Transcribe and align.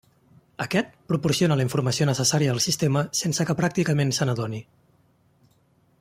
Aquest, 0.63 0.87
proporciona 1.11 1.57
la 1.59 1.65
informació 1.67 2.07
necessària 2.11 2.55
al 2.55 2.63
sistema 2.67 3.03
sense 3.23 3.47
que 3.51 3.57
pràcticament 3.63 4.15
se 4.21 4.31
n'adoni. 4.31 4.63